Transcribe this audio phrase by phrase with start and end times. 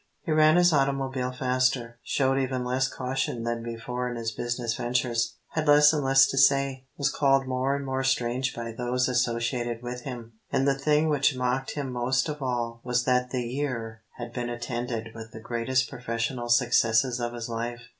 [0.23, 5.35] He ran his automobile faster, showed even less caution than before in his business ventures,
[5.49, 9.83] had less and less to say, was called more and more strange by those associated
[9.83, 10.33] with him.
[10.51, 14.49] And the thing which mocked him most of all was that the year had been
[14.49, 17.81] attended with the greatest professional successes of his life.